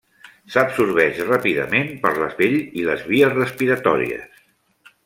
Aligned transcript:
S'absorbeix 0.53 1.19
ràpidament 1.27 1.93
per 2.07 2.15
la 2.23 2.31
pell 2.41 2.57
i 2.81 2.89
les 2.89 3.05
vies 3.13 3.39
respiratòries. 3.39 4.43